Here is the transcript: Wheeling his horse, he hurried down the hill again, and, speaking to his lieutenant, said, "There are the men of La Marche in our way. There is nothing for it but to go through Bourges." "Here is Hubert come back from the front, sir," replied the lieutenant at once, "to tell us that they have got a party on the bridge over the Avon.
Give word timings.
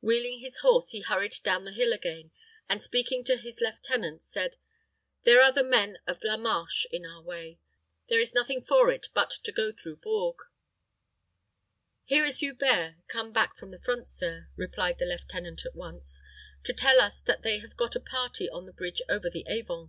Wheeling 0.00 0.40
his 0.40 0.58
horse, 0.62 0.90
he 0.90 1.00
hurried 1.00 1.36
down 1.44 1.64
the 1.64 1.70
hill 1.70 1.92
again, 1.92 2.32
and, 2.68 2.82
speaking 2.82 3.22
to 3.22 3.36
his 3.36 3.60
lieutenant, 3.60 4.24
said, 4.24 4.56
"There 5.22 5.40
are 5.40 5.52
the 5.52 5.62
men 5.62 5.98
of 6.08 6.24
La 6.24 6.36
Marche 6.36 6.86
in 6.90 7.06
our 7.06 7.22
way. 7.22 7.60
There 8.08 8.18
is 8.18 8.34
nothing 8.34 8.64
for 8.64 8.90
it 8.90 9.06
but 9.14 9.30
to 9.44 9.52
go 9.52 9.70
through 9.70 9.98
Bourges." 10.02 10.48
"Here 12.04 12.24
is 12.24 12.40
Hubert 12.40 12.94
come 13.06 13.32
back 13.32 13.56
from 13.56 13.70
the 13.70 13.78
front, 13.78 14.10
sir," 14.10 14.48
replied 14.56 14.98
the 14.98 15.06
lieutenant 15.06 15.64
at 15.64 15.76
once, 15.76 16.20
"to 16.64 16.72
tell 16.72 17.00
us 17.00 17.20
that 17.20 17.42
they 17.42 17.60
have 17.60 17.76
got 17.76 17.94
a 17.94 18.00
party 18.00 18.50
on 18.50 18.66
the 18.66 18.72
bridge 18.72 19.02
over 19.08 19.30
the 19.30 19.46
Avon. 19.48 19.84